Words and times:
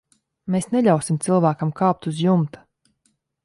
Mēs 0.53 0.67
neļausim 0.75 1.21
cilvēkam 1.27 1.75
kāpt 1.83 2.11
uz 2.13 2.25
jumta. 2.27 2.67